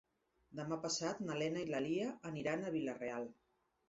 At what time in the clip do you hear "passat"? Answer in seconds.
0.85-1.19